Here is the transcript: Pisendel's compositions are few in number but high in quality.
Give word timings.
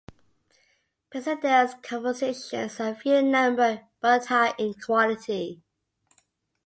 Pisendel's 1.11 1.75
compositions 1.83 2.79
are 2.79 2.95
few 2.95 3.13
in 3.17 3.29
number 3.29 3.83
but 3.99 4.25
high 4.25 4.51
in 4.57 4.73
quality. 4.73 5.61